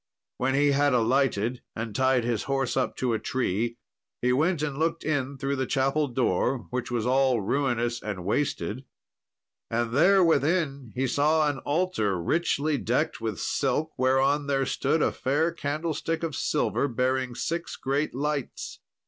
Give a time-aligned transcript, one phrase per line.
[0.37, 3.77] When he had alighted and tied his horse up to a tree,
[4.19, 8.83] he went and looked in through the chapel door, which was all ruinous and wasted,
[9.69, 15.11] and there within he saw an altar, richly decked with silk, whereon there stood a
[15.11, 18.79] fair candlestick of silver, bearing six great lights.